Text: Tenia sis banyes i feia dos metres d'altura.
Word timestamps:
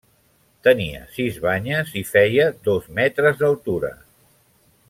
Tenia 0.67 1.01
sis 1.17 1.37
banyes 1.43 1.93
i 2.03 2.05
feia 2.13 2.49
dos 2.71 2.91
metres 3.01 3.41
d'altura. 3.43 3.97